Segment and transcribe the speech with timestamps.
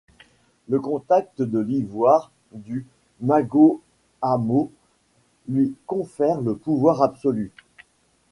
[0.67, 2.87] Le contact de l'ivoire du
[3.21, 4.71] Magohamoth
[5.47, 7.51] lui confère le pouvoir absolu.